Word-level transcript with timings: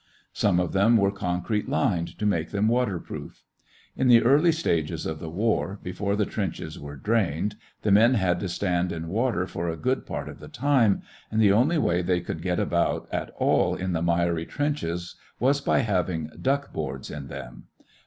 Some 0.33 0.59
of 0.59 0.73
them 0.73 0.97
were 0.97 1.11
concrete 1.11 1.69
lined 1.69 2.17
to 2.17 2.25
make 2.25 2.49
them 2.49 2.67
waterproof. 2.67 3.43
In 3.95 4.07
the 4.07 4.23
early 4.23 4.51
stages 4.51 5.05
of 5.05 5.19
the 5.19 5.29
war, 5.29 5.77
before 5.83 6.15
the 6.15 6.25
trenches 6.25 6.79
were 6.79 6.95
drained, 6.95 7.55
the 7.83 7.91
men 7.91 8.15
had 8.15 8.39
to 8.39 8.49
stand 8.49 8.91
in 8.91 9.09
water 9.09 9.45
for 9.45 9.69
a 9.69 9.77
good 9.77 10.07
part 10.07 10.27
of 10.27 10.39
the 10.39 10.47
time, 10.47 11.03
and 11.29 11.39
the 11.39 11.51
only 11.51 11.77
way 11.77 12.01
they 12.01 12.19
could 12.19 12.41
get 12.41 12.59
about 12.59 13.07
at 13.13 13.29
all 13.37 13.75
in 13.75 13.93
the 13.93 14.01
miry 14.01 14.47
trenches 14.47 15.15
was 15.39 15.61
by 15.61 15.81
having 15.81 16.31
"duck 16.41 16.73
boards" 16.73 17.11
in 17.11 17.27
them. 17.27 17.65